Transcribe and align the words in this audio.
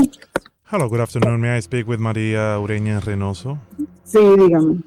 Hello. 0.00 0.10
Hello, 0.70 0.88
good 0.88 1.00
afternoon. 1.00 1.40
May 1.40 1.58
I 1.58 1.62
speak 1.62 1.86
with 1.86 1.98
María 1.98 2.58
Ureña 2.58 3.00
Reynoso? 3.00 3.58
Sí, 4.04 4.18
dígame. 4.18 4.78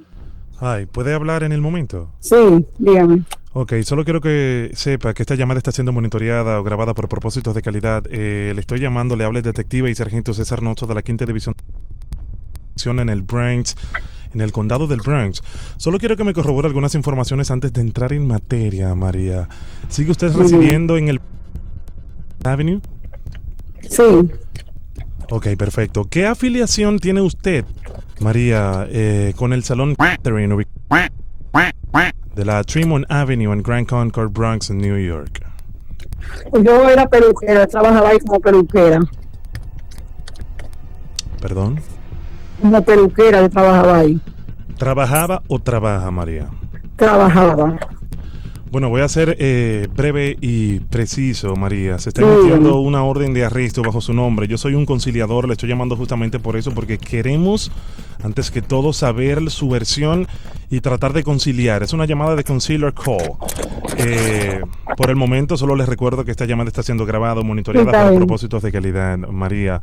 Hi, 0.59 0.86
¿puede 0.88 1.13
hablar 1.13 1.43
en 1.43 1.51
el 1.51 1.62
momento? 1.62 2.09
Sí, 2.20 2.66
dígame. 2.79 3.23
Ok, 3.51 3.73
solo 3.83 4.03
quiero 4.05 4.21
que 4.21 4.71
sepa 4.73 5.13
que 5.13 5.21
esta 5.21 5.35
llamada 5.35 5.59
está 5.59 5.71
siendo 5.71 5.91
monitoreada 5.91 6.59
o 6.59 6.63
grabada 6.63 6.95
por 6.95 7.09
propósitos 7.09 7.53
de 7.53 7.61
calidad. 7.61 8.04
Eh, 8.09 8.54
le 8.55 8.61
estoy 8.61 8.79
llamando, 8.79 9.15
le 9.15 9.23
habla 9.25 9.39
el 9.39 9.43
detective 9.43 9.91
y 9.91 9.95
sargento 9.95 10.34
César 10.34 10.63
Noto 10.63 10.88
de 10.88 10.96
la 10.96 11.04
Quinta 11.04 11.25
División 11.25 11.54
en 12.86 13.09
el 13.09 13.21
Bronx, 13.21 13.75
en 14.34 14.41
el 14.41 14.52
condado 14.52 14.88
del 14.88 15.02
Bronx. 15.02 15.43
Solo 15.77 16.00
quiero 16.00 16.18
que 16.18 16.23
me 16.23 16.34
corrobore 16.34 16.68
algunas 16.68 16.95
informaciones 16.95 17.52
antes 17.52 17.71
de 17.71 17.82
entrar 17.82 18.14
en 18.14 18.25
materia, 18.25 18.95
María. 18.95 19.48
¿Sigue 19.89 20.11
usted 20.11 20.34
residiendo 20.36 20.98
en 20.98 21.09
el 21.09 21.21
Avenue? 22.43 22.82
Sí. 23.88 24.04
Ok, 25.30 25.48
perfecto. 25.58 26.05
¿Qué 26.10 26.26
afiliación 26.26 27.00
tiene 27.00 27.21
usted, 27.21 27.66
María, 28.20 28.86
eh, 28.89 29.34
con 29.36 29.54
el 29.54 29.64
Salón 29.64 29.96
Catherine 29.96 30.56
de 32.35 32.45
la 32.45 32.63
Tremont 32.63 33.05
Avenue 33.09 33.53
en 33.53 33.61
Grand 33.61 33.88
Concord, 33.88 34.31
Bronx, 34.31 34.70
en 34.70 34.80
New 34.80 34.97
York? 34.97 35.45
Yo 36.61 36.89
era 36.89 37.07
peluquera, 37.07 37.67
trabajaba 37.67 38.09
ahí 38.09 38.20
como 38.20 38.39
peluquera. 38.39 38.99
Perdón. 41.41 41.80
Como 42.61 42.81
peluquera, 42.83 43.41
yo 43.41 43.49
trabajaba 43.49 43.97
ahí. 43.97 44.19
¿Trabajaba 44.77 45.44
o 45.47 45.59
trabaja, 45.59 46.09
María? 46.11 46.49
Trabajaba. 46.95 47.77
Bueno, 48.73 48.89
voy 48.89 49.01
a 49.01 49.07
ser 49.07 49.35
eh, 49.37 49.87
breve 49.95 50.35
y 50.41 50.79
preciso, 50.79 51.55
María. 51.55 51.99
Se 51.99 52.09
está 52.09 52.23
emitiendo 52.23 52.79
una 52.79 53.03
orden 53.03 53.31
de 53.31 53.45
arresto 53.45 53.83
bajo 53.83 54.01
su 54.01 54.15
nombre. 54.15 54.47
Yo 54.47 54.57
soy 54.57 54.73
un 54.73 54.87
conciliador, 54.87 55.47
le 55.47 55.53
estoy 55.53 55.69
llamando 55.69 55.95
justamente 55.95 56.39
por 56.39 56.57
eso, 56.57 56.71
porque 56.73 56.97
queremos, 56.97 57.71
antes 58.23 58.49
que 58.49 58.63
todo, 58.63 58.91
saber 58.91 59.52
su 59.52 59.69
versión 59.69 60.27
y 60.71 60.81
tratar 60.81 61.13
de 61.13 61.21
conciliar. 61.21 61.83
Es 61.83 61.93
una 61.93 62.05
llamada 62.05 62.35
de 62.35 62.43
conciliar 62.43 62.95
call. 62.95 63.33
Eh, 63.99 64.63
por 64.97 65.11
el 65.11 65.17
momento, 65.17 65.55
solo 65.55 65.75
les 65.75 65.87
recuerdo 65.87 66.25
que 66.25 66.31
esta 66.31 66.45
llamada 66.45 66.69
está 66.69 66.81
siendo 66.81 67.05
grabada, 67.05 67.43
monitoreada 67.43 67.91
para 67.91 68.15
propósitos 68.15 68.63
de 68.63 68.71
calidad, 68.71 69.19
María. 69.19 69.81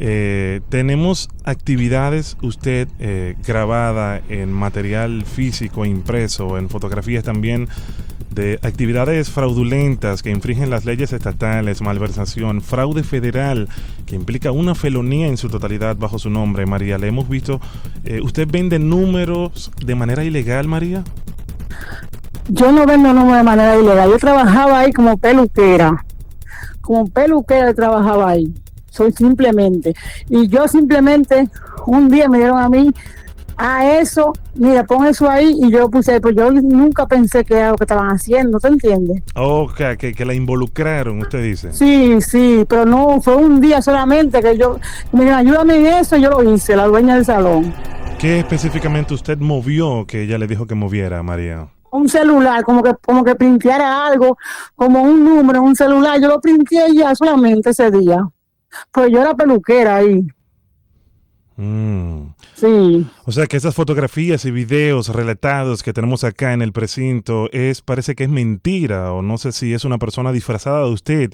Eh, 0.00 0.60
tenemos 0.68 1.28
actividades, 1.42 2.36
usted 2.40 2.86
eh, 3.00 3.34
grabada 3.44 4.22
en 4.28 4.52
material 4.52 5.24
físico, 5.24 5.84
impreso, 5.84 6.56
en 6.56 6.68
fotografías 6.68 7.24
también, 7.24 7.68
de 8.30 8.58
actividades 8.62 9.30
fraudulentas 9.30 10.22
que 10.22 10.30
infringen 10.30 10.70
las 10.70 10.84
leyes 10.84 11.12
estatales, 11.12 11.80
malversación, 11.80 12.60
fraude 12.60 13.02
federal, 13.02 13.68
que 14.06 14.16
implica 14.16 14.52
una 14.52 14.74
felonía 14.74 15.26
en 15.26 15.36
su 15.36 15.48
totalidad 15.48 15.96
bajo 15.96 16.18
su 16.18 16.30
nombre, 16.30 16.66
María. 16.66 16.98
Le 16.98 17.08
hemos 17.08 17.28
visto, 17.28 17.60
eh, 18.04 18.20
¿usted 18.22 18.46
vende 18.50 18.78
números 18.78 19.70
de 19.84 19.94
manera 19.94 20.24
ilegal, 20.24 20.68
María? 20.68 21.04
Yo 22.48 22.72
no 22.72 22.86
vendo 22.86 23.12
número 23.12 23.36
de 23.36 23.42
manera 23.42 23.76
ilegal. 23.76 24.10
Yo 24.10 24.18
trabajaba 24.18 24.80
ahí 24.80 24.92
como 24.92 25.16
peluquera. 25.16 26.04
Como 26.80 27.06
peluquera 27.06 27.74
trabajaba 27.74 28.30
ahí. 28.30 28.52
Soy 28.90 29.12
simplemente. 29.12 29.94
Y 30.28 30.48
yo 30.48 30.66
simplemente, 30.66 31.48
un 31.86 32.08
día 32.08 32.28
me 32.28 32.38
dieron 32.38 32.58
a 32.58 32.68
mí 32.68 32.90
a 33.58 33.98
eso, 33.98 34.32
mira, 34.54 34.84
pon 34.84 35.04
eso 35.04 35.28
ahí 35.28 35.52
y 35.60 35.70
yo 35.70 35.90
puse, 35.90 36.20
pues 36.20 36.36
yo 36.36 36.50
nunca 36.52 37.06
pensé 37.06 37.44
que 37.44 37.54
era 37.54 37.70
lo 37.70 37.76
que 37.76 37.84
estaban 37.84 38.08
haciendo, 38.08 38.60
¿te 38.60 38.68
entiendes? 38.68 39.22
Oh, 39.34 39.68
que, 39.76 39.96
que, 39.96 40.14
que 40.14 40.24
la 40.24 40.32
involucraron, 40.32 41.20
usted 41.20 41.42
dice. 41.42 41.72
Sí, 41.72 42.20
sí, 42.20 42.64
pero 42.68 42.86
no, 42.86 43.20
fue 43.20 43.34
un 43.34 43.60
día 43.60 43.82
solamente 43.82 44.40
que 44.40 44.56
yo, 44.56 44.78
dijeron, 45.12 45.34
ayúdame 45.34 45.76
en 45.76 45.86
eso, 45.86 46.16
y 46.16 46.22
yo 46.22 46.30
lo 46.30 46.54
hice, 46.54 46.76
la 46.76 46.86
dueña 46.86 47.16
del 47.16 47.24
salón. 47.24 47.74
¿Qué 48.18 48.38
específicamente 48.38 49.12
usted 49.12 49.38
movió 49.38 50.06
que 50.06 50.22
ella 50.22 50.38
le 50.38 50.46
dijo 50.46 50.66
que 50.66 50.76
moviera, 50.76 51.22
María? 51.22 51.68
Un 51.90 52.08
celular, 52.08 52.62
como 52.62 52.82
que, 52.82 52.94
como 53.04 53.24
que 53.24 53.34
printeara 53.34 54.06
algo, 54.06 54.36
como 54.76 55.02
un 55.02 55.24
número, 55.24 55.62
un 55.62 55.74
celular, 55.74 56.20
yo 56.20 56.28
lo 56.28 56.40
printé 56.40 56.94
ya 56.94 57.14
solamente 57.14 57.70
ese 57.70 57.90
día. 57.90 58.28
Pues 58.92 59.10
yo 59.10 59.20
era 59.20 59.34
peluquera 59.34 59.96
ahí, 59.96 60.26
Mm. 61.60 62.34
sí. 62.54 63.04
O 63.24 63.32
sea 63.32 63.48
que 63.48 63.56
esas 63.56 63.74
fotografías 63.74 64.44
y 64.44 64.52
videos 64.52 65.08
relatados 65.08 65.82
que 65.82 65.92
tenemos 65.92 66.22
acá 66.22 66.52
en 66.52 66.62
el 66.62 66.70
precinto 66.72 67.48
es 67.50 67.82
parece 67.82 68.14
que 68.14 68.22
es 68.22 68.30
mentira 68.30 69.12
o 69.12 69.22
no 69.22 69.38
sé 69.38 69.50
si 69.50 69.74
es 69.74 69.84
una 69.84 69.98
persona 69.98 70.30
disfrazada 70.30 70.84
de 70.84 70.92
usted. 70.92 71.32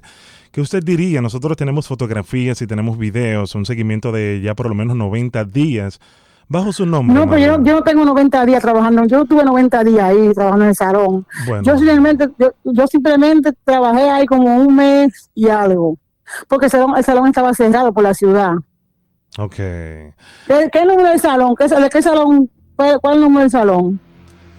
¿Qué 0.50 0.62
usted 0.62 0.82
diría? 0.82 1.20
Nosotros 1.20 1.58
tenemos 1.58 1.86
fotografías 1.86 2.62
y 2.62 2.66
tenemos 2.66 2.96
videos, 2.96 3.54
un 3.54 3.66
seguimiento 3.66 4.12
de 4.12 4.40
ya 4.42 4.54
por 4.54 4.68
lo 4.68 4.74
menos 4.74 4.96
90 4.96 5.44
días 5.44 6.00
bajo 6.48 6.72
su 6.72 6.86
nombre. 6.86 7.14
No, 7.14 7.26
pues 7.26 7.44
yo, 7.44 7.62
yo 7.62 7.74
no 7.74 7.82
tengo 7.82 8.04
90 8.06 8.46
días 8.46 8.62
trabajando, 8.62 9.04
yo 9.04 9.26
tuve 9.26 9.44
90 9.44 9.84
días 9.84 10.04
ahí 10.04 10.32
trabajando 10.32 10.64
en 10.64 10.70
el 10.70 10.76
salón. 10.76 11.26
Bueno, 11.46 11.62
Yo 11.64 11.76
simplemente, 11.76 12.30
yo, 12.38 12.52
yo 12.64 12.86
simplemente 12.86 13.52
trabajé 13.62 14.08
ahí 14.08 14.24
como 14.24 14.56
un 14.56 14.74
mes 14.74 15.30
y 15.34 15.48
algo, 15.48 15.98
porque 16.48 16.66
el 16.66 16.72
salón, 16.72 16.94
el 16.96 17.04
salón 17.04 17.26
estaba 17.26 17.52
cerrado 17.52 17.92
por 17.92 18.02
la 18.02 18.14
ciudad. 18.14 18.54
Ok. 19.38 19.54
¿Qué, 19.54 20.14
qué 20.72 20.84
número 20.84 21.08
del 21.10 21.20
salón? 21.20 21.54
¿Qué, 21.56 21.68
¿De 21.68 21.90
qué 21.90 22.02
salón? 22.02 22.50
¿Cuál, 22.76 22.98
cuál 23.00 23.14
es 23.14 23.16
el 23.18 23.22
número 23.24 23.40
del 23.40 23.50
salón? 23.50 24.00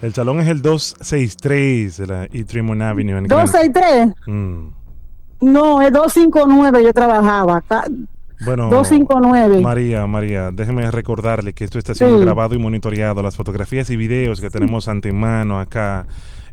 El 0.02 0.12
salón 0.14 0.40
es 0.40 0.48
el 0.48 0.60
263 0.62 1.96
de 1.96 2.06
la 2.06 2.24
E. 2.24 2.44
Tremont 2.44 2.82
Avenue. 2.82 3.18
En 3.18 3.24
Grand- 3.26 3.46
263. 3.50 4.14
Mm. 4.26 4.68
No, 5.40 5.82
es 5.82 5.92
259 5.92 6.82
yo 6.84 6.92
trabajaba. 6.92 7.62
Bueno, 8.44 8.68
259. 8.70 9.60
María, 9.62 10.06
María, 10.06 10.50
déjeme 10.52 10.90
recordarle 10.90 11.52
que 11.54 11.64
esto 11.64 11.78
está 11.78 11.94
siendo 11.94 12.18
Sí. 12.18 12.24
grabado 12.24 12.54
y 12.54 12.58
monitoreado. 12.58 13.22
Las 13.22 13.36
fotografías 13.36 13.88
y 13.90 13.96
videos 13.96 14.40
que 14.40 14.50
tenemos 14.50 14.88
antemano 14.88 15.58
acá 15.58 16.06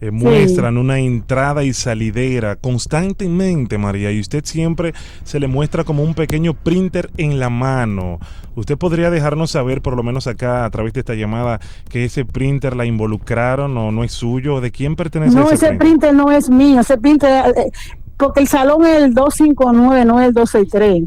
eh, 0.03 0.11
muestran 0.11 0.77
una 0.77 0.99
entrada 0.99 1.63
y 1.63 1.71
salidera 1.71 2.57
constantemente, 2.57 3.77
María, 3.77 4.11
y 4.11 4.19
usted 4.19 4.43
siempre 4.43 4.93
se 5.23 5.39
le 5.39 5.47
muestra 5.47 5.85
como 5.85 6.03
un 6.03 6.13
pequeño 6.13 6.53
printer 6.53 7.09
en 7.15 7.39
la 7.39 7.49
mano. 7.49 8.19
¿Usted 8.55 8.77
podría 8.77 9.09
dejarnos 9.09 9.51
saber, 9.51 9.81
por 9.81 9.95
lo 9.95 10.03
menos 10.03 10.27
acá 10.27 10.65
a 10.65 10.69
través 10.71 10.91
de 10.91 10.99
esta 10.99 11.13
llamada, 11.13 11.61
que 11.87 12.03
ese 12.03 12.25
printer 12.25 12.75
la 12.75 12.85
involucraron 12.85 13.77
o 13.77 13.93
no 13.93 14.03
es 14.03 14.11
suyo? 14.11 14.59
¿De 14.59 14.71
quién 14.71 14.97
pertenece 14.97 15.37
No, 15.37 15.45
ese, 15.45 15.53
ese 15.55 15.67
printer? 15.67 15.79
printer 15.79 16.13
no 16.15 16.31
es 16.33 16.49
mío, 16.49 16.81
ese 16.81 16.97
printer, 16.97 17.53
eh, 17.55 17.71
porque 18.17 18.41
el 18.41 18.49
salón 18.49 18.85
es 18.85 19.03
el 19.03 19.13
259, 19.13 20.03
no 20.03 20.19
es 20.19 20.27
el 20.27 20.33
263. 20.33 21.03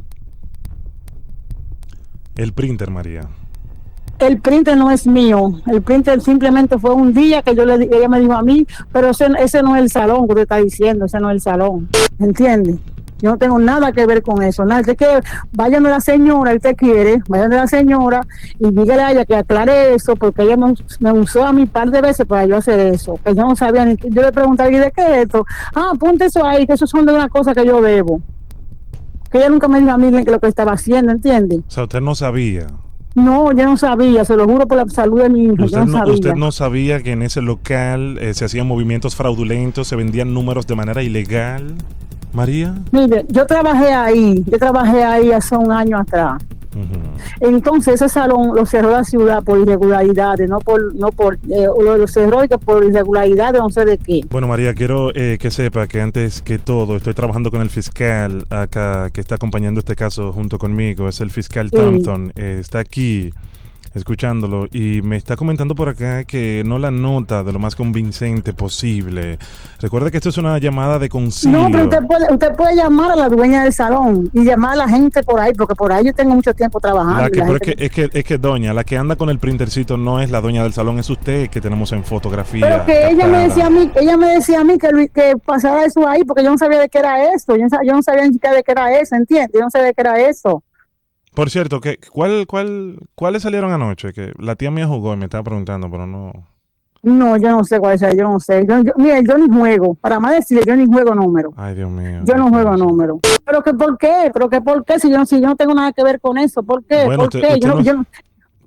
El 2.36 2.52
printer, 2.54 2.90
María. 2.90 3.28
El 4.18 4.40
printer 4.40 4.76
no 4.76 4.90
es 4.90 5.06
mío, 5.06 5.60
el 5.66 5.82
printer 5.82 6.22
simplemente 6.22 6.78
fue 6.78 6.92
un 6.92 7.12
día 7.12 7.42
que 7.42 7.54
yo 7.54 7.66
le 7.66 7.84
ella 7.84 8.08
me 8.08 8.18
dijo 8.18 8.32
a 8.32 8.42
mí, 8.42 8.66
pero 8.90 9.10
ese, 9.10 9.28
no 9.62 9.76
es 9.76 9.82
el 9.82 9.90
salón 9.90 10.26
que 10.26 10.32
usted 10.32 10.42
está 10.42 10.56
diciendo, 10.56 11.04
ese 11.04 11.20
no 11.20 11.28
es 11.30 11.34
el 11.34 11.40
salón, 11.42 11.88
¿entiende? 12.18 12.78
Yo 13.18 13.30
no 13.30 13.38
tengo 13.38 13.58
nada 13.58 13.92
que 13.92 14.06
ver 14.06 14.22
con 14.22 14.42
eso, 14.42 14.64
nada, 14.64 14.80
usted 14.80 14.96
que 14.96 15.20
vayan 15.52 15.82
de 15.82 15.90
la 15.90 16.00
señora, 16.00 16.54
usted 16.54 16.76
quiere, 16.76 17.22
vayan 17.28 17.50
de 17.50 17.56
la 17.56 17.66
señora 17.66 18.22
y 18.58 18.70
dígale 18.70 19.02
a 19.02 19.12
ella 19.12 19.24
que 19.26 19.36
aclare 19.36 19.94
eso, 19.94 20.16
porque 20.16 20.42
ella 20.42 20.56
me, 20.56 20.74
me 21.00 21.12
usó 21.12 21.44
a 21.44 21.52
mí 21.52 21.62
un 21.62 21.68
par 21.68 21.90
de 21.90 22.00
veces 22.00 22.26
para 22.26 22.46
yo 22.46 22.56
hacer 22.56 22.80
eso, 22.80 23.18
que 23.22 23.34
yo 23.34 23.42
no 23.42 23.54
sabía 23.54 23.84
ni, 23.84 23.96
yo 23.96 24.22
le 24.22 24.32
preguntaba, 24.32 24.70
¿y 24.70 24.76
de 24.76 24.92
qué 24.92 25.02
es 25.02 25.24
esto? 25.24 25.44
Ah, 25.74 25.92
ponte 25.98 26.26
eso 26.26 26.44
ahí, 26.44 26.66
que 26.66 26.72
eso 26.72 26.86
son 26.86 27.04
de 27.04 27.12
una 27.12 27.28
cosa 27.28 27.54
que 27.54 27.66
yo 27.66 27.82
debo. 27.82 28.22
Que 29.30 29.38
ella 29.38 29.50
nunca 29.50 29.68
me 29.68 29.80
dijo 29.80 29.90
a 29.90 29.98
mí 29.98 30.10
lo 30.10 30.40
que 30.40 30.46
estaba 30.46 30.72
haciendo, 30.72 31.12
¿entiende? 31.12 31.62
O 31.66 31.70
sea, 31.70 31.84
usted 31.84 32.00
no 32.00 32.14
sabía. 32.14 32.66
No, 33.16 33.50
yo 33.52 33.64
no 33.64 33.76
sabía, 33.78 34.26
se 34.26 34.36
lo 34.36 34.44
juro 34.44 34.68
por 34.68 34.76
la 34.76 34.86
salud 34.88 35.22
de 35.22 35.30
mi 35.30 35.44
hijo, 35.44 35.64
Usted 35.64 35.78
no, 35.78 35.86
no, 35.86 35.98
sabía. 35.98 36.12
usted 36.14 36.34
no 36.34 36.52
sabía 36.52 37.02
que 37.02 37.12
en 37.12 37.22
ese 37.22 37.40
local 37.40 38.18
eh, 38.20 38.34
se 38.34 38.44
hacían 38.44 38.66
movimientos 38.66 39.16
fraudulentos, 39.16 39.88
se 39.88 39.96
vendían 39.96 40.34
números 40.34 40.66
de 40.66 40.76
manera 40.76 41.02
ilegal, 41.02 41.74
María. 42.34 42.74
Mire, 42.92 43.24
yo 43.30 43.46
trabajé 43.46 43.90
ahí, 43.94 44.44
yo 44.46 44.58
trabajé 44.58 45.02
ahí 45.02 45.32
hace 45.32 45.56
un 45.56 45.72
año 45.72 45.98
atrás. 45.98 46.42
Entonces 47.40 47.94
ese 47.94 48.08
salón 48.08 48.54
lo 48.54 48.66
cerró 48.66 48.90
la 48.90 49.04
ciudad 49.04 49.42
por 49.42 49.58
irregularidades, 49.58 50.48
no 50.48 50.58
por, 50.60 50.94
no 50.94 51.10
por, 51.12 51.34
eh, 51.50 51.66
lo, 51.66 52.06
cerró 52.06 52.44
y 52.44 52.48
que 52.48 52.58
por 52.58 52.84
irregularidades 52.84 53.60
no 53.60 53.70
sé 53.70 53.84
de 53.84 53.98
qué. 53.98 54.20
Bueno, 54.30 54.48
María, 54.48 54.74
quiero 54.74 55.10
eh, 55.14 55.38
que 55.40 55.50
sepa 55.50 55.86
que 55.86 56.00
antes 56.00 56.42
que 56.42 56.58
todo 56.58 56.96
estoy 56.96 57.14
trabajando 57.14 57.50
con 57.50 57.60
el 57.60 57.70
fiscal 57.70 58.44
acá 58.50 59.10
que 59.10 59.20
está 59.20 59.36
acompañando 59.36 59.80
este 59.80 59.96
caso 59.96 60.32
junto 60.32 60.58
conmigo. 60.58 61.08
Es 61.08 61.20
el 61.20 61.30
fiscal 61.30 61.70
Sí. 61.70 61.76
Thompson. 61.76 62.32
eh, 62.36 62.58
está 62.60 62.78
aquí 62.80 63.32
escuchándolo 63.96 64.66
y 64.70 65.00
me 65.02 65.16
está 65.16 65.36
comentando 65.36 65.74
por 65.74 65.88
acá 65.88 66.24
que 66.24 66.62
no 66.64 66.78
la 66.78 66.90
nota 66.90 67.42
de 67.42 67.52
lo 67.52 67.58
más 67.58 67.74
convincente 67.74 68.52
posible. 68.52 69.38
Recuerda 69.80 70.10
que 70.10 70.18
esto 70.18 70.28
es 70.28 70.38
una 70.38 70.58
llamada 70.58 70.98
de 70.98 71.08
concilio. 71.08 71.58
No, 71.58 71.68
pero 71.70 71.84
usted 71.84 72.06
puede, 72.06 72.32
usted 72.32 72.54
puede 72.54 72.76
llamar 72.76 73.12
a 73.12 73.16
la 73.16 73.28
dueña 73.28 73.64
del 73.64 73.72
salón 73.72 74.30
y 74.32 74.44
llamar 74.44 74.72
a 74.72 74.76
la 74.76 74.88
gente 74.88 75.22
por 75.22 75.40
ahí, 75.40 75.52
porque 75.54 75.74
por 75.74 75.92
ahí 75.92 76.04
yo 76.06 76.12
tengo 76.14 76.34
mucho 76.34 76.54
tiempo 76.54 76.78
trabajando. 76.80 77.22
La 77.22 77.28
y 77.28 77.30
que, 77.30 77.38
la 77.40 77.46
pero 77.46 77.56
es, 77.56 77.62
que, 77.62 77.84
es, 77.84 77.90
que, 77.90 78.10
es 78.12 78.24
que, 78.24 78.38
doña, 78.38 78.72
la 78.72 78.84
que 78.84 78.96
anda 78.96 79.16
con 79.16 79.30
el 79.30 79.38
printercito 79.38 79.96
no 79.96 80.20
es 80.20 80.30
la 80.30 80.40
doña 80.40 80.62
del 80.62 80.72
salón, 80.72 80.98
es 80.98 81.10
usted 81.10 81.48
que 81.48 81.60
tenemos 81.60 81.92
en 81.92 82.04
fotografía. 82.04 82.66
Pero 82.66 82.86
que 82.86 83.10
ella 83.10 83.26
me 83.26 83.38
decía 83.38 83.66
a 83.66 83.70
mí, 83.70 83.90
ella 83.96 84.16
me 84.16 84.28
decía 84.28 84.60
a 84.60 84.64
mí 84.64 84.78
que, 84.78 85.08
que 85.12 85.34
pasara 85.44 85.84
eso 85.84 86.06
ahí, 86.06 86.22
porque 86.24 86.42
yo 86.44 86.50
no 86.50 86.58
sabía 86.58 86.80
de 86.80 86.88
qué 86.88 86.98
era 86.98 87.32
eso, 87.32 87.56
yo 87.56 87.62
no, 87.62 87.68
sab- 87.68 87.86
yo 87.86 87.92
no 87.92 88.02
sabía 88.02 88.26
ni 88.26 88.34
siquiera 88.34 88.54
de 88.56 88.62
qué 88.62 88.72
era 88.72 88.98
eso, 89.00 89.16
¿entiendes? 89.16 89.50
Yo 89.54 89.60
no 89.60 89.70
sabía 89.70 89.86
de 89.88 89.94
qué 89.94 90.00
era 90.02 90.20
eso. 90.20 90.62
Por 91.36 91.50
cierto, 91.50 91.82
¿qué, 91.82 91.98
cuál, 92.10 92.46
cuál, 92.48 92.98
¿cuáles 93.14 93.42
salieron 93.42 93.70
anoche? 93.70 94.14
Que 94.14 94.32
la 94.38 94.56
tía 94.56 94.70
mía 94.70 94.86
jugó 94.86 95.12
y 95.12 95.18
me 95.18 95.24
estaba 95.26 95.44
preguntando, 95.44 95.90
pero 95.90 96.06
no. 96.06 96.32
No, 97.02 97.36
yo 97.36 97.50
no 97.50 97.62
sé 97.62 97.78
cuál 97.78 97.94
es, 97.94 98.00
yo 98.16 98.22
no 98.22 98.40
sé. 98.40 98.64
Yo, 98.66 98.82
yo, 98.82 98.92
mira, 98.96 99.20
yo 99.20 99.36
ni 99.36 99.54
juego. 99.54 99.94
Para 99.96 100.18
más 100.18 100.32
decirle, 100.34 100.64
yo 100.66 100.74
ni 100.74 100.86
juego 100.86 101.14
número. 101.14 101.52
Ay, 101.54 101.74
Dios 101.74 101.90
mío. 101.90 102.22
Yo 102.24 102.36
no 102.36 102.48
juego 102.48 102.74
número. 102.78 103.20
Pero 103.44 103.62
que 103.62 103.74
por 103.74 103.98
qué, 103.98 104.30
pero 104.32 104.48
que 104.48 104.62
por 104.62 104.82
qué 104.86 104.98
si 104.98 105.10
yo, 105.10 105.26
si 105.26 105.38
yo 105.38 105.48
no 105.48 105.56
tengo 105.56 105.74
nada 105.74 105.92
que 105.92 106.02
ver 106.02 106.22
con 106.22 106.38
eso, 106.38 106.62
¿por 106.62 106.82
qué? 106.86 107.04
Bueno, 107.04 107.24
¿Por 107.24 107.36
usted- 107.36 107.40
qué? 107.42 107.46
usted 107.54 107.60
Yo, 107.60 107.68
no- 107.68 107.74
no- 107.76 107.82
yo 107.82 107.94
no- 107.96 108.06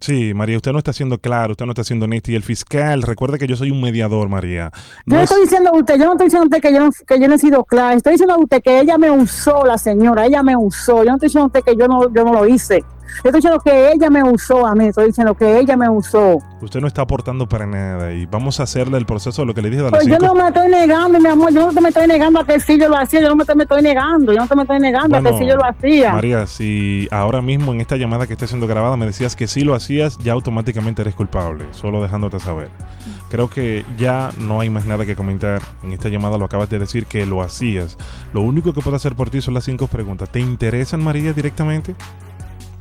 Sí, 0.01 0.33
María, 0.33 0.55
usted 0.57 0.71
no 0.71 0.77
está 0.77 0.93
siendo 0.93 1.17
claro, 1.17 1.51
usted 1.51 1.65
no 1.65 1.71
está 1.73 1.83
siendo 1.83 2.05
honesta. 2.05 2.31
Y 2.31 2.35
el 2.35 2.43
fiscal, 2.43 3.01
recuerde 3.01 3.37
que 3.37 3.47
yo 3.47 3.55
soy 3.55 3.69
un 3.71 3.81
mediador, 3.81 4.29
María. 4.29 4.71
yo 5.05 5.15
No 5.15 5.17
es- 5.17 5.23
estoy 5.29 5.41
diciendo 5.43 5.71
a 5.73 5.77
usted, 5.77 5.97
yo 5.99 6.05
no 6.05 6.11
estoy 6.13 6.27
diciendo 6.27 6.43
a 6.43 6.47
usted 6.47 6.61
que 6.61 6.73
yo 6.73 6.79
no, 6.79 6.89
que 7.05 7.19
yo 7.19 7.27
no 7.27 7.35
he 7.35 7.39
sido 7.39 7.63
clara, 7.65 7.93
estoy 7.95 8.13
diciendo 8.13 8.35
a 8.35 8.37
usted 8.37 8.61
que 8.63 8.79
ella 8.79 8.97
me 8.97 9.11
usó, 9.11 9.65
la 9.65 9.77
señora, 9.77 10.25
ella 10.25 10.41
me 10.41 10.55
usó. 10.55 11.03
Yo 11.03 11.09
no 11.09 11.15
estoy 11.15 11.27
diciendo 11.27 11.43
a 11.45 11.47
usted 11.47 11.63
que 11.63 11.75
yo 11.75 11.87
no, 11.87 12.13
yo 12.13 12.23
no 12.23 12.31
lo 12.33 12.47
hice. 12.47 12.83
Yo 13.23 13.29
estoy 13.29 13.39
diciendo 13.39 13.59
que 13.59 13.91
ella 13.91 14.09
me 14.09 14.23
usó 14.23 14.65
a 14.65 14.75
mí, 14.75 14.87
estoy 14.87 15.07
diciendo 15.07 15.33
que 15.35 15.59
ella 15.59 15.75
me 15.75 15.89
usó. 15.89 16.41
usted 16.61 16.79
no 16.79 16.87
está 16.87 17.01
aportando 17.01 17.47
para 17.47 17.65
nada. 17.65 18.13
Y 18.13 18.25
vamos 18.25 18.59
a 18.59 18.63
hacerle 18.63 18.97
el 18.97 19.05
proceso 19.05 19.41
de 19.41 19.45
lo 19.45 19.53
que 19.53 19.61
le 19.61 19.69
dije 19.69 19.83
de 19.83 19.91
las 19.91 20.03
Pues 20.03 20.07
yo 20.07 20.25
no 20.25 20.33
me 20.33 20.47
estoy 20.47 20.69
negando, 20.69 21.19
mi 21.19 21.27
amor, 21.27 21.53
yo 21.53 21.67
no 21.67 21.73
te 21.73 21.81
me 21.81 21.89
estoy 21.89 22.07
negando 22.07 22.39
a 22.39 22.45
que 22.45 22.59
sí 22.59 22.79
yo 22.79 22.87
lo 22.87 22.97
hacía, 22.97 23.21
yo 23.21 23.29
no 23.29 23.35
me 23.35 23.45
te 23.45 23.55
me 23.55 23.63
estoy 23.63 23.81
negando, 23.81 24.31
yo 24.31 24.39
no 24.39 24.47
te 24.47 24.55
me 24.55 24.61
estoy 24.61 24.79
negando 24.79 25.17
a 25.17 25.21
que 25.21 25.37
sí 25.37 25.45
yo 25.45 25.55
lo 25.55 25.65
hacía. 25.65 26.13
María, 26.13 26.47
si 26.47 27.07
ahora 27.11 27.41
mismo 27.41 27.73
en 27.73 27.81
esta 27.81 27.97
llamada 27.97 28.27
que 28.27 28.33
está 28.33 28.47
siendo 28.47 28.67
grabada 28.67 28.95
me 28.95 29.05
decías 29.05 29.35
que 29.35 29.47
sí 29.47 29.61
lo 29.61 29.73
hacías, 29.73 30.17
ya 30.19 30.33
automáticamente 30.33 31.01
eres 31.01 31.15
culpable, 31.15 31.65
solo 31.71 32.01
dejándote 32.01 32.39
saber. 32.39 32.69
Creo 33.29 33.49
que 33.49 33.85
ya 33.97 34.31
no 34.39 34.59
hay 34.59 34.69
más 34.69 34.85
nada 34.85 35.05
que 35.05 35.15
comentar. 35.15 35.61
En 35.83 35.91
esta 35.93 36.09
llamada 36.09 36.37
lo 36.37 36.45
acabas 36.45 36.69
de 36.69 36.79
decir 36.79 37.05
que 37.05 37.25
lo 37.25 37.43
hacías. 37.43 37.97
Lo 38.33 38.41
único 38.41 38.73
que 38.73 38.81
puedo 38.81 38.95
hacer 38.95 39.15
por 39.15 39.29
ti 39.29 39.39
son 39.41 39.53
las 39.53 39.65
cinco 39.65 39.87
preguntas. 39.87 40.29
¿Te 40.29 40.39
interesan, 40.39 41.03
María, 41.03 41.31
directamente? 41.31 41.95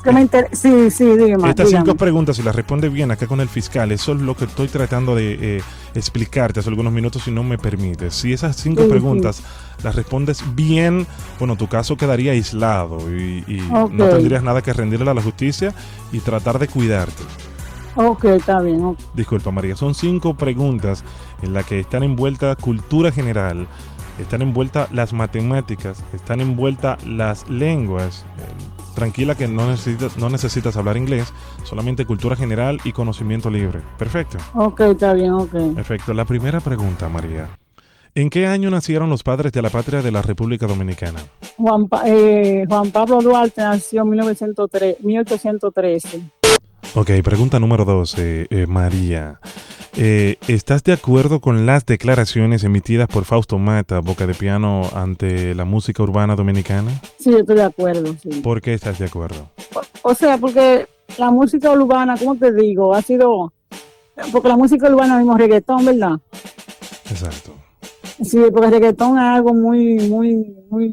Que 0.02 0.12
me 0.12 0.20
inter- 0.20 0.48
Sí, 0.52 0.90
sí, 0.90 1.04
dígame. 1.04 1.50
Estas 1.50 1.66
dígame. 1.68 1.84
cinco 1.86 1.96
preguntas, 1.96 2.36
si 2.36 2.42
las 2.42 2.54
respondes 2.54 2.92
bien 2.92 3.10
acá 3.10 3.26
con 3.26 3.40
el 3.40 3.48
fiscal, 3.48 3.90
eso 3.92 4.12
es 4.12 4.20
lo 4.20 4.36
que 4.36 4.44
estoy 4.44 4.68
tratando 4.68 5.14
de 5.16 5.56
eh, 5.58 5.62
explicarte 5.94 6.60
hace 6.60 6.68
algunos 6.68 6.92
minutos, 6.92 7.22
si 7.24 7.30
no 7.32 7.42
me 7.42 7.58
permites. 7.58 8.14
Si 8.14 8.32
esas 8.32 8.56
cinco 8.56 8.82
Sí, 8.82 8.86
sí. 8.86 8.90
preguntas 8.92 9.42
las 9.82 9.94
respondes 9.96 10.42
bien, 10.54 11.06
bueno, 11.38 11.56
tu 11.56 11.66
caso 11.68 11.96
quedaría 11.96 12.32
aislado 12.32 12.98
y, 13.12 13.44
y 13.48 13.60
Ok. 13.72 13.92
no 13.92 14.08
tendrías 14.08 14.42
nada 14.42 14.62
que 14.62 14.72
rendirle 14.72 15.10
a 15.10 15.14
la 15.14 15.22
justicia 15.22 15.74
y 16.12 16.20
tratar 16.20 16.58
de 16.58 16.68
cuidarte. 16.68 17.22
Ok, 17.96 18.24
está 18.26 18.60
bien. 18.60 18.84
ok. 18.84 18.98
Disculpa, 19.14 19.50
María, 19.50 19.74
son 19.74 19.94
cinco 19.96 20.34
preguntas 20.34 21.02
en 21.42 21.52
las 21.52 21.64
que 21.66 21.80
están 21.80 22.04
envueltas 22.04 22.56
cultura 22.56 23.10
general, 23.10 23.66
están 24.20 24.42
envueltas 24.42 24.92
las 24.92 25.12
matemáticas, 25.12 26.04
están 26.14 26.40
envueltas 26.40 27.04
las 27.04 27.48
lenguas. 27.50 28.24
Tranquila 28.98 29.36
que 29.36 29.46
no 29.46 29.68
necesitas, 29.70 30.16
no 30.16 30.28
necesitas 30.28 30.76
hablar 30.76 30.96
inglés, 30.96 31.32
solamente 31.62 32.04
cultura 32.04 32.34
general 32.34 32.80
y 32.82 32.90
conocimiento 32.90 33.48
libre. 33.48 33.80
Perfecto. 33.96 34.38
Ok, 34.54 34.80
está 34.80 35.12
bien, 35.12 35.30
ok. 35.34 35.52
Perfecto. 35.76 36.12
La 36.14 36.24
primera 36.24 36.58
pregunta, 36.58 37.08
María. 37.08 37.48
¿En 38.16 38.28
qué 38.28 38.48
año 38.48 38.70
nacieron 38.70 39.08
los 39.08 39.22
padres 39.22 39.52
de 39.52 39.62
la 39.62 39.70
patria 39.70 40.02
de 40.02 40.10
la 40.10 40.20
República 40.20 40.66
Dominicana? 40.66 41.20
Juan, 41.56 41.86
Pa- 41.86 42.02
eh, 42.06 42.64
Juan 42.68 42.90
Pablo 42.90 43.20
Duarte 43.22 43.60
nació 43.60 44.02
en 44.02 44.08
1903, 44.10 44.96
1813. 45.04 46.22
Ok, 46.96 47.10
pregunta 47.22 47.60
número 47.60 47.84
dos, 47.84 48.18
eh, 48.18 48.48
eh, 48.50 48.66
María. 48.66 49.38
Eh, 50.00 50.36
¿Estás 50.46 50.84
de 50.84 50.92
acuerdo 50.92 51.40
con 51.40 51.66
las 51.66 51.84
declaraciones 51.84 52.62
emitidas 52.62 53.08
por 53.08 53.24
Fausto 53.24 53.58
Mata, 53.58 53.98
Boca 53.98 54.28
de 54.28 54.34
Piano, 54.34 54.82
ante 54.94 55.56
la 55.56 55.64
música 55.64 56.04
urbana 56.04 56.36
dominicana? 56.36 56.92
Sí, 57.18 57.32
yo 57.32 57.38
estoy 57.38 57.56
de 57.56 57.64
acuerdo, 57.64 58.14
sí. 58.22 58.28
¿Por 58.40 58.60
qué 58.60 58.74
estás 58.74 59.00
de 59.00 59.06
acuerdo? 59.06 59.50
O 60.02 60.14
sea, 60.14 60.38
porque 60.38 60.86
la 61.18 61.32
música 61.32 61.72
urbana, 61.72 62.14
¿cómo 62.16 62.36
te 62.36 62.52
digo? 62.52 62.94
Ha 62.94 63.02
sido... 63.02 63.52
Porque 64.30 64.48
la 64.48 64.56
música 64.56 64.88
urbana 64.88 65.14
es 65.14 65.18
mismo 65.20 65.36
reggaetón, 65.36 65.84
¿verdad? 65.84 66.20
Exacto. 67.10 67.52
Sí, 68.22 68.38
porque 68.52 68.66
el 68.66 68.72
reggaetón 68.72 69.16
es 69.16 69.24
algo 69.24 69.52
muy, 69.54 69.98
muy, 70.08 70.56
muy 70.70 70.92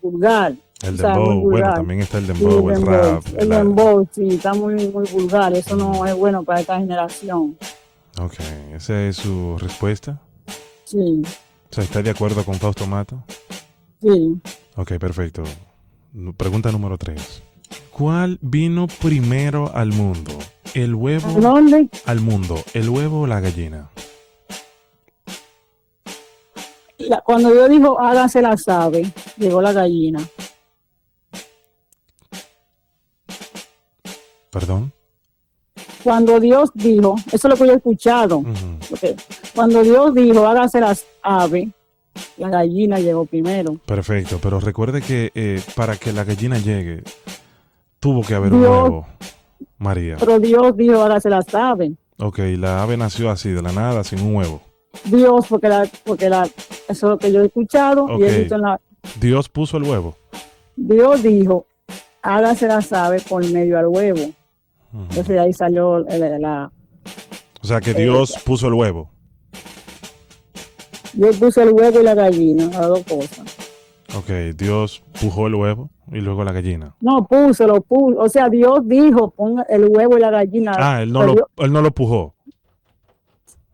vulgar. 0.00 0.54
El 0.82 0.94
O 0.94 0.96
sea, 0.96 1.12
dembow, 1.14 1.40
bueno, 1.42 1.74
también 1.74 2.00
está 2.00 2.18
el 2.18 2.26
Sí, 2.26 2.32
dembow, 2.32 2.70
el 2.70 2.74
dembow. 2.76 2.92
rap. 2.94 3.24
El 3.38 3.48
dembow, 3.50 4.08
sí, 4.12 4.28
está 4.28 4.54
muy, 4.54 4.74
muy 4.88 5.06
vulgar. 5.12 5.52
Eso 5.54 5.76
no 5.76 6.06
es 6.06 6.14
bueno 6.14 6.42
para 6.42 6.60
esta 6.60 6.78
generación. 6.78 7.56
Ok, 8.20 8.34
esa 8.74 9.02
es 9.06 9.16
su 9.16 9.56
respuesta. 9.58 10.20
Sí, 10.84 11.22
O 11.70 11.74
sea, 11.74 11.84
¿está 11.84 12.02
de 12.02 12.10
acuerdo 12.10 12.44
con 12.44 12.54
Fausto 12.54 12.86
Mata? 12.86 13.22
sí. 14.00 14.40
Ok, 14.76 14.92
perfecto. 14.98 15.42
Pregunta 16.36 16.70
número 16.70 16.98
tres. 16.98 17.42
¿Cuál 17.90 18.38
vino 18.42 18.86
primero 18.88 19.74
al 19.74 19.88
mundo? 19.92 20.32
¿El 20.74 20.94
huevo 20.94 21.26
¿A 21.28 21.40
dónde? 21.40 21.88
al 22.04 22.20
mundo? 22.20 22.62
¿El 22.74 22.88
huevo 22.90 23.22
o 23.22 23.26
la 23.26 23.40
gallina? 23.40 23.88
La- 26.98 27.20
cuando 27.22 27.52
Dios 27.52 27.70
dijo, 27.70 27.98
hágase 28.00 28.42
la 28.42 28.56
sabe, 28.58 29.10
llegó 29.38 29.62
la 29.62 29.72
gallina. 29.72 30.20
¿Perdón? 34.50 34.92
Cuando 36.06 36.38
Dios 36.38 36.70
dijo, 36.72 37.16
eso 37.32 37.48
es 37.48 37.50
lo 37.50 37.56
que 37.56 37.66
yo 37.66 37.72
he 37.72 37.76
escuchado, 37.78 38.44
cuando 39.56 39.82
Dios 39.82 40.14
dijo, 40.14 40.46
hágase 40.46 40.78
las 40.80 41.04
ave, 41.20 41.70
la 42.36 42.48
gallina 42.48 43.00
llegó 43.00 43.24
primero. 43.24 43.80
Perfecto, 43.84 44.38
pero 44.40 44.60
recuerde 44.60 45.02
que 45.02 45.32
eh, 45.34 45.60
para 45.74 45.96
que 45.96 46.12
la 46.12 46.22
gallina 46.22 46.58
llegue, 46.58 47.02
tuvo 47.98 48.22
que 48.22 48.36
haber 48.36 48.52
un 48.52 48.62
huevo, 48.62 49.08
María. 49.78 50.14
Pero 50.20 50.38
Dios 50.38 50.76
dijo, 50.76 51.02
hágase 51.02 51.28
las 51.28 51.52
ave. 51.52 51.94
Ok, 52.18 52.38
la 52.56 52.84
ave 52.84 52.96
nació 52.96 53.28
así, 53.28 53.50
de 53.50 53.62
la 53.62 53.72
nada, 53.72 54.04
sin 54.04 54.20
un 54.20 54.36
huevo. 54.36 54.62
Dios, 55.06 55.46
porque 55.48 55.68
la, 55.68 55.90
porque 56.04 56.30
la, 56.30 56.44
eso 56.44 56.52
es 56.88 57.02
lo 57.02 57.18
que 57.18 57.32
yo 57.32 57.42
he 57.42 57.46
escuchado 57.46 58.16
y 58.16 58.22
he 58.22 58.38
visto 58.42 58.54
en 58.54 58.60
la, 58.60 58.80
Dios 59.18 59.48
puso 59.48 59.76
el 59.76 59.82
huevo. 59.82 60.16
Dios 60.76 61.24
dijo, 61.24 61.66
hágase 62.22 62.68
las 62.68 62.92
ave 62.92 63.20
por 63.28 63.44
medio 63.50 63.76
al 63.76 63.88
huevo. 63.88 64.30
Entonces 65.02 65.28
de 65.28 65.40
ahí 65.40 65.52
salió 65.52 65.98
el- 66.08 66.40
la, 66.42 66.70
O 67.62 67.66
sea 67.66 67.80
que 67.80 67.90
Eh, 67.90 67.94
Dios 67.94 68.34
puso 68.44 68.68
el 68.68 68.74
huevo. 68.74 69.10
yo 71.14 71.30
puse 71.38 71.62
el 71.62 71.70
huevo 71.72 72.00
y 72.00 72.02
la 72.02 72.14
gallina, 72.14 72.64
las 72.66 72.88
dos 72.88 73.04
cosas. 73.04 73.56
Ok, 74.16 74.30
Dios 74.56 75.02
pujó 75.20 75.46
el 75.48 75.54
huevo 75.54 75.90
y 76.12 76.20
luego 76.20 76.44
la 76.44 76.52
gallina. 76.52 76.94
No, 77.00 77.26
puso, 77.26 77.66
lo 77.66 77.80
puso. 77.80 78.18
O 78.20 78.28
sea, 78.28 78.48
Dios 78.48 78.80
dijo, 78.84 79.30
ponga 79.30 79.62
el 79.68 79.86
huevo 79.88 80.16
y 80.16 80.20
la 80.20 80.30
gallina. 80.30 80.72
Ah, 80.76 81.02
él 81.02 81.12
no, 81.12 81.22
lo, 81.24 81.32
Dios- 81.34 81.46
él 81.58 81.72
no 81.72 81.82
lo 81.82 81.90
pujó. 81.90 82.34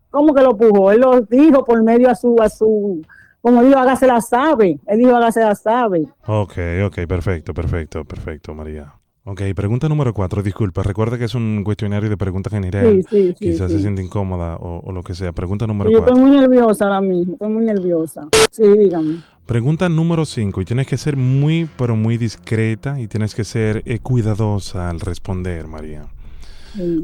¿Cómo 0.09 0.33
que 0.33 0.41
lo 0.41 0.55
puso? 0.57 0.91
Él 0.91 1.01
lo 1.01 1.21
dijo 1.21 1.63
por 1.63 1.81
medio 1.83 2.09
a 2.09 2.15
su, 2.15 2.35
a 2.41 2.49
su, 2.49 3.01
como 3.41 3.63
dijo, 3.63 3.77
hágase 3.77 4.07
la 4.07 4.21
sabe. 4.21 4.79
Él 4.87 4.99
dijo, 4.99 5.15
hágase 5.15 5.41
la 5.41 5.55
sabe. 5.55 6.07
Ok, 6.27 6.53
ok, 6.85 6.99
perfecto, 7.07 7.53
perfecto, 7.53 8.03
perfecto, 8.05 8.53
María. 8.53 8.93
Ok, 9.25 9.41
pregunta 9.55 9.87
número 9.87 10.13
cuatro, 10.13 10.43
disculpa, 10.43 10.83
recuerda 10.83 11.17
que 11.17 11.23
es 11.25 11.33
un 11.35 11.61
cuestionario 11.63 12.09
de 12.09 12.17
preguntas 12.17 12.51
general. 12.51 13.03
Sí, 13.03 13.03
sí, 13.09 13.35
sí. 13.39 13.51
Quizás 13.51 13.71
se 13.71 13.79
siente 13.79 14.03
incómoda 14.03 14.57
o, 14.57 14.81
o 14.83 14.91
lo 14.91 15.01
que 15.01 15.13
sea. 15.15 15.31
Pregunta 15.31 15.65
número 15.65 15.89
Yo 15.89 15.99
estoy 15.99 16.13
cuatro. 16.13 16.27
muy 16.27 16.37
nerviosa 16.41 16.83
ahora 16.85 16.99
mismo, 17.01 17.33
estoy 17.33 17.49
muy 17.49 17.63
nerviosa. 17.63 18.27
Sí, 18.51 18.63
dígame. 18.77 19.21
Pregunta 19.45 19.87
número 19.89 20.25
5 20.25 20.61
y 20.61 20.65
tienes 20.65 20.87
que 20.87 20.97
ser 20.97 21.15
muy, 21.17 21.69
pero 21.77 21.95
muy 21.95 22.17
discreta 22.17 22.99
y 22.99 23.07
tienes 23.07 23.33
que 23.35 23.43
ser 23.45 23.81
eh, 23.85 23.99
cuidadosa 23.99 24.89
al 24.89 24.99
responder, 24.99 25.67
María. 25.67 26.05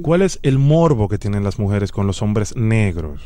¿Cuál 0.02 0.22
es 0.24 0.40
el 0.42 0.58
morbo 0.58 1.08
que 1.10 1.18
tienen 1.20 1.44
las 1.44 1.60
mujeres 1.60 1.92
con 1.92 2.08
los 2.08 2.22
hombres 2.22 2.56
negros? 2.56 3.22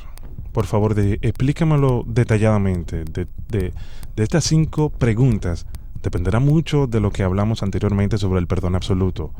Por 0.51 0.65
favor, 0.65 0.93
de, 0.93 1.13
explícamelo 1.21 2.03
detalladamente. 2.07 3.05
De, 3.05 3.27
de- 3.49 3.71
de 4.15 4.23
estas 4.23 4.43
cinco 4.43 4.89
preguntas 4.91 5.65
dependerá 6.03 6.39
mucho 6.39 6.85
de 6.85 6.99
lo 6.99 7.11
que 7.11 7.23
hablamos 7.23 7.63
anteriormente 7.63 8.17
sobre 8.17 8.39
el 8.39 8.47
perdón 8.47 8.75
absoluto. 8.75 9.31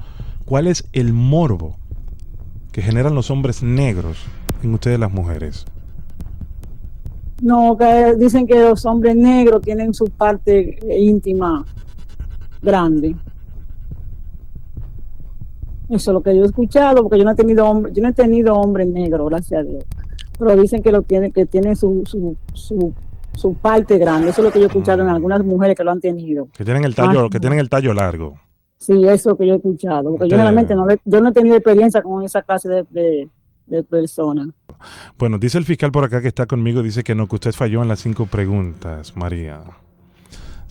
¿Cuál 0.46 0.68
es 0.68 0.88
el 0.94 1.14
morbo 1.14 1.78
que 2.72 2.82
generan 2.82 3.14
los 3.14 3.30
hombres 3.30 3.62
negros 3.62 4.18
en 4.64 4.74
ustedes 4.74 5.00
las 5.00 5.12
mujeres? 5.12 5.66
No, 7.42 7.78
que 7.78 8.16
dicen 8.18 8.48
que 8.48 8.58
los 8.58 8.86
hombres 8.86 9.16
negros 9.16 9.62
tienen 9.62 9.94
su 9.94 10.06
parte 10.06 10.80
íntima 10.98 11.66
grande. 12.62 13.16
Eso 15.90 16.12
es 16.12 16.14
lo 16.14 16.24
que 16.24 16.36
yo 16.36 16.44
he 16.44 16.46
escuchado, 16.46 17.04
porque 17.04 17.20
yo 17.20 17.26
no 17.26 17.32
he 17.32 17.36
tenido 17.36 17.68
hombre, 17.68 17.92
yo 17.94 18.02
no 18.02 18.10
he 18.10 18.14
tenido 18.14 18.56
hombre 18.56 18.86
negro, 18.86 19.26
gracias 19.26 19.60
a 19.60 19.64
Dios. 19.64 19.84
Pero 20.40 20.56
dicen 20.56 20.82
que 20.82 20.92
lo 20.92 21.02
tiene, 21.02 21.32
que 21.32 21.46
tiene 21.46 21.76
su, 21.76 22.04
su, 22.06 22.38
su, 22.54 22.94
su 23.36 23.54
parte 23.56 23.98
grande. 23.98 24.30
Eso 24.30 24.42
es 24.42 24.46
lo 24.46 24.52
que 24.52 24.60
yo 24.60 24.66
he 24.66 24.68
escuchado 24.68 25.02
en 25.04 25.10
algunas 25.10 25.44
mujeres 25.44 25.76
que 25.76 25.84
lo 25.84 25.92
han 25.92 26.00
tenido. 26.00 26.48
Que 26.56 26.64
tienen 26.64 26.84
el 26.86 26.96
tallo, 26.96 27.26
Ah. 27.26 27.30
que 27.32 27.40
tienen 27.40 27.60
el 27.60 27.70
tallo 27.70 27.94
largo. 27.94 28.40
Sí, 28.78 28.94
eso 29.06 29.14
es 29.14 29.26
lo 29.26 29.38
que 29.38 29.48
yo 29.48 29.54
he 29.54 29.58
escuchado. 29.58 30.12
Porque 30.12 30.28
yo 30.30 30.38
realmente 30.38 30.76
no, 30.76 30.86
yo 31.06 31.22
no 31.22 31.30
he 31.30 31.34
tenido 31.34 31.56
experiencia 31.56 32.02
con 32.02 32.24
esa 32.24 32.42
clase 32.42 32.68
de, 32.70 32.86
de, 32.90 33.30
de 33.68 33.84
personas. 33.84 34.50
Bueno, 35.18 35.38
dice 35.38 35.58
el 35.58 35.64
fiscal 35.66 35.92
por 35.92 36.04
acá 36.04 36.22
que 36.22 36.28
está 36.28 36.46
conmigo, 36.46 36.82
dice 36.84 37.04
que 37.04 37.16
no, 37.16 37.28
que 37.28 37.36
usted 37.36 37.54
falló 37.54 37.82
en 37.82 37.88
las 37.88 38.00
cinco 38.02 38.26
preguntas, 38.26 39.16
María. 39.16 39.62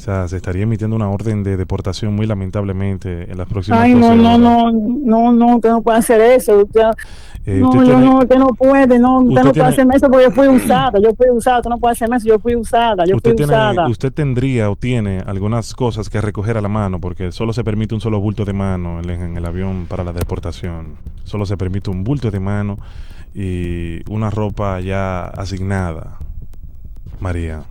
O 0.02 0.04
sea, 0.04 0.26
se 0.26 0.36
estaría 0.36 0.64
emitiendo 0.64 0.96
una 0.96 1.08
orden 1.08 1.44
de 1.44 1.56
deportación 1.56 2.12
muy 2.16 2.26
lamentablemente 2.26 3.30
en 3.30 3.38
las 3.38 3.46
próximas 3.46 3.82
Ay, 3.82 3.94
no, 3.94 4.08
12 4.08 4.16
no, 4.16 4.36
no, 4.36 4.72
no, 4.72 5.32
no, 5.32 5.54
usted 5.54 5.70
no 5.70 5.80
puede 5.80 5.98
hacer 5.98 6.20
eso. 6.20 6.56
Usted, 6.64 6.80
Eh, 7.46 7.58
no, 7.60 7.68
usted 7.68 7.80
yo 7.82 7.86
tiene- 7.86 8.04
no, 8.06 8.18
usted 8.18 8.36
no 8.36 8.46
puede, 8.48 8.98
no, 8.98 9.18
usted, 9.20 9.28
Usted 9.28 9.44
no 9.44 9.52
tiene- 9.52 9.52
puede 9.52 9.68
hacerme 9.68 9.94
eso 9.94 10.08
porque 10.10 10.24
yo 10.24 10.30
fui 10.32 10.48
usada, 10.48 10.98
yo 11.00 11.14
fui 11.14 11.30
usada, 11.30 11.58
usted 11.58 11.70
no 11.70 11.78
puede 11.78 11.92
hacerme 11.92 12.16
eso, 12.16 12.26
yo 12.26 12.38
fui 12.40 12.56
usada, 12.56 13.04
yo 13.06 13.14
usted, 13.14 13.30
fui 13.30 13.36
tiene, 13.36 13.52
usada. 13.52 13.86
usted 13.88 14.12
tendría 14.12 14.70
o 14.72 14.74
tiene 14.76 15.22
algunas 15.24 15.72
cosas 15.72 16.10
que 16.10 16.20
recoger 16.20 16.56
a 16.56 16.60
la 16.60 16.68
mano, 16.68 17.00
porque 17.00 17.30
solo 17.30 17.52
se 17.52 17.62
permite 17.62 17.94
un 17.94 18.00
solo 18.00 18.18
bulto 18.20 18.44
de 18.44 18.54
mano 18.54 18.98
en, 18.98 19.08
en 19.08 19.36
el 19.36 19.44
avión 19.46 19.86
para 19.88 20.02
la 20.02 20.12
deportación. 20.12 20.96
Solo 21.22 21.46
se 21.46 21.56
permite 21.56 21.90
un 21.90 22.02
bulto 22.02 22.28
de 22.32 22.40
mano 22.40 22.76
y 23.36 24.00
una 24.10 24.30
ropa 24.30 24.80
ya 24.80 25.26
asignada. 25.26 26.18
María. 27.20 27.62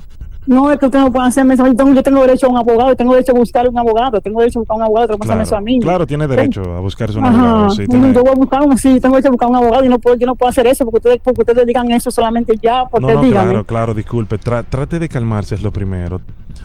No, 0.47 0.71
es 0.71 0.79
que 0.79 0.87
usted 0.87 0.99
no 0.99 1.11
puede 1.11 1.27
hacerme 1.27 1.53
eso, 1.53 1.65
yo 1.67 1.93
yo 1.93 2.01
tengo 2.03 2.21
derecho 2.21 2.47
a 2.47 2.49
un 2.49 2.57
abogado, 2.57 2.95
tengo 2.95 3.13
derecho 3.13 3.31
a 3.31 3.35
buscar 3.35 3.69
un 3.69 3.77
abogado, 3.77 4.19
tengo 4.21 4.39
derecho 4.39 4.57
a 4.57 4.61
buscar 4.61 4.77
un 4.77 4.83
abogado, 4.83 5.07
tengo 5.09 5.19
que 5.19 5.25
hacerme 5.25 5.43
eso 5.43 5.55
a 5.55 5.59
Claro, 5.59 5.65
mí. 5.65 5.79
claro, 5.79 6.07
tiene 6.07 6.27
derecho 6.27 6.61
a 6.63 6.79
buscarse 6.79 7.19
un 7.19 7.25
Ajá, 7.25 7.49
abogado. 7.49 7.69
sí, 7.71 7.85
yo 7.87 8.21
voy 8.23 8.29
a 8.31 8.35
buscar 8.35 8.61
un, 8.63 8.77
sí, 8.77 8.99
tengo 8.99 9.15
derecho 9.15 9.27
a 9.27 9.31
buscar 9.31 9.49
un 9.49 9.55
abogado 9.57 9.85
y 9.85 9.89
no 9.89 9.99
puedo, 9.99 10.15
yo 10.17 10.25
no 10.25 10.35
puedo 10.35 10.49
hacer 10.49 10.65
eso 10.65 10.83
porque 10.85 10.97
ustedes, 10.97 11.21
porque 11.23 11.41
ustedes 11.41 11.65
digan 11.67 11.91
eso 11.91 12.09
solamente 12.09 12.55
ya, 12.61 12.85
porque 12.89 13.05
No, 13.05 13.13
no, 13.13 13.21
díganme. 13.21 13.49
claro, 13.51 13.65
claro, 13.65 13.93
disculpe. 13.93 14.39
Tra- 14.39 14.65
trate 14.67 14.97
de 14.97 15.07
calmarse, 15.07 15.53
es 15.55 15.61
lo 15.61 15.71
primero. 15.71 16.21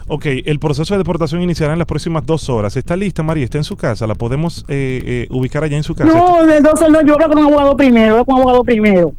Ok, 0.07 0.25
el 0.45 0.57
proceso 0.59 0.93
de 0.93 0.97
deportación 0.99 1.41
iniciará 1.41 1.73
en 1.73 1.79
las 1.79 1.87
próximas 1.87 2.25
dos 2.25 2.49
horas. 2.49 2.75
¿Está 2.77 2.95
lista, 2.95 3.23
María? 3.23 3.43
¿Está 3.43 3.57
en 3.59 3.63
su 3.63 3.75
casa? 3.75 4.07
¿La 4.07 4.15
podemos 4.15 4.65
eh, 4.69 5.01
eh, 5.05 5.27
ubicar 5.29 5.63
allá 5.63 5.77
en 5.77 5.83
su 5.83 5.93
casa? 5.95 6.11
No, 6.17 6.45
de 6.45 6.61
dos 6.61 6.79
no, 6.89 7.01
yo 7.03 7.13
hablo 7.13 7.27
con 7.27 7.37
un 7.39 7.45
abogado 7.45 7.75
primero, 7.77 8.13
hablo 8.13 8.25
con 8.25 8.35
un 8.35 8.41
abogado 8.41 8.63
primero. 8.63 9.11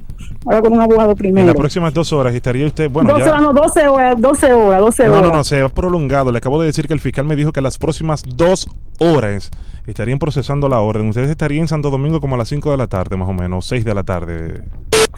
Hablo 0.46 0.62
con 0.62 0.72
un 0.72 0.80
abogado 0.80 1.10
En 1.12 1.16
primero. 1.16 1.46
las 1.46 1.56
próximas 1.56 1.92
dos 1.94 2.12
horas 2.12 2.34
estaría 2.34 2.66
usted, 2.66 2.90
bueno, 2.90 3.10
12 3.12 3.24
ya... 3.24 3.30
horas, 3.30 3.42
no, 3.42 3.52
12 3.52 3.88
horas, 3.88 4.20
12 4.20 4.52
horas, 4.52 4.80
12 4.80 5.06
No, 5.06 5.12
horas. 5.12 5.22
no, 5.30 5.36
no, 5.36 5.44
se 5.44 5.60
ha 5.62 5.68
prolongado. 5.68 6.32
Le 6.32 6.38
acabo 6.38 6.60
de 6.60 6.66
decir 6.66 6.86
que 6.88 6.94
el 6.94 7.00
fiscal 7.00 7.24
me 7.24 7.36
dijo 7.36 7.52
que 7.52 7.60
las 7.60 7.78
próximas 7.78 8.22
dos 8.26 8.68
horas 8.98 9.50
estarían 9.86 10.18
procesando 10.18 10.68
la 10.68 10.80
orden. 10.80 11.08
Ustedes 11.08 11.30
estarían 11.30 11.62
en 11.62 11.68
Santo 11.68 11.90
Domingo 11.90 12.20
como 12.20 12.34
a 12.34 12.38
las 12.38 12.48
5 12.48 12.70
de 12.70 12.76
la 12.76 12.86
tarde, 12.86 13.16
más 13.16 13.28
o 13.28 13.32
menos, 13.32 13.66
6 13.66 13.84
de 13.84 13.94
la 13.94 14.02
tarde. 14.02 14.62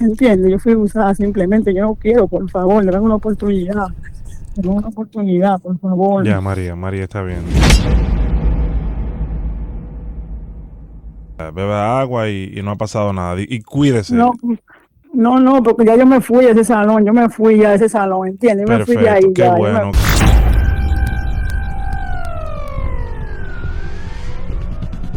Entiende, 0.00 0.50
yo 0.50 0.58
fui 0.58 0.74
usada 0.74 1.14
simplemente, 1.14 1.74
yo 1.74 1.82
no 1.82 1.94
quiero, 1.94 2.26
por 2.26 2.48
favor, 2.50 2.84
le 2.84 2.90
dan 2.90 3.02
una 3.02 3.16
oportunidad. 3.16 3.88
Le 4.56 4.62
dan 4.68 4.76
una 4.78 4.88
oportunidad, 4.88 5.60
por 5.60 5.78
favor. 5.78 6.24
Ya, 6.24 6.40
María, 6.40 6.74
María 6.76 7.04
está 7.04 7.22
bien. 7.22 7.40
Beba 11.54 12.00
agua 12.00 12.28
y, 12.28 12.52
y 12.54 12.62
no 12.62 12.72
ha 12.72 12.76
pasado 12.76 13.12
nada. 13.12 13.40
Y, 13.40 13.46
y 13.48 13.60
cuídese. 13.62 14.14
No, 14.14 14.32
no, 15.12 15.38
no, 15.40 15.62
porque 15.62 15.84
ya 15.84 15.96
yo 15.96 16.06
me 16.06 16.20
fui 16.20 16.44
de 16.44 16.52
ese 16.52 16.64
salón, 16.64 17.04
yo 17.04 17.12
me 17.12 17.28
fui 17.28 17.58
ya 17.58 17.70
de 17.70 17.76
ese 17.76 17.88
salón, 17.88 18.28
¿entiendes? 18.28 18.66
Yo 18.68 18.78
me 18.78 18.84
fui 18.84 18.96
de 18.96 19.08
ahí 19.10 19.22
qué 19.34 19.42
ya. 19.42 19.46
yo 19.46 19.52
me- 19.54 19.58
bueno. 19.58 19.90